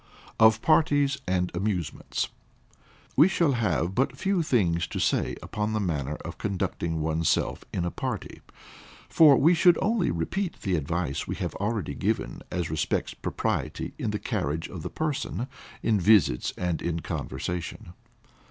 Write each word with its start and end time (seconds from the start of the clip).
Of 0.39 0.63
Parties 0.63 1.19
and 1.27 1.51
Amusements. 1.53 2.29
We 3.15 3.27
shall 3.27 3.51
have 3.51 3.93
but 3.93 4.17
few 4.17 4.41
things 4.41 4.87
to 4.87 4.97
say 4.97 5.35
upon 5.43 5.73
the 5.73 5.79
manner 5.79 6.15
of 6.25 6.39
conducting 6.39 7.01
one's 7.01 7.29
self 7.29 7.63
in 7.71 7.85
a 7.85 7.91
party, 7.91 8.41
for 9.09 9.37
we 9.37 9.53
should 9.53 9.77
only 9.79 10.09
repeat 10.09 10.59
the 10.63 10.75
advice 10.75 11.27
we 11.27 11.35
have 11.35 11.53
already 11.57 11.93
given 11.93 12.41
as 12.49 12.71
respects 12.71 13.13
propriety 13.13 13.93
in 13.99 14.09
the 14.09 14.17
carriage 14.17 14.67
of 14.69 14.81
the 14.81 14.89
person, 14.89 15.45
in 15.83 15.99
visits, 15.99 16.51
and 16.57 16.81
in 16.81 17.01
conversation. 17.01 17.93